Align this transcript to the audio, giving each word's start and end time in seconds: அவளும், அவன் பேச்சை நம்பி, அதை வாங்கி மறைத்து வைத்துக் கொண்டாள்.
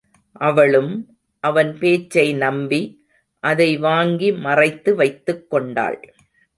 அவளும், 0.31 1.17
அவன் 1.39 1.77
பேச்சை 1.79 2.33
நம்பி, 2.33 3.05
அதை 3.39 3.77
வாங்கி 3.77 4.31
மறைத்து 4.31 4.95
வைத்துக் 4.95 5.49
கொண்டாள். 5.49 6.13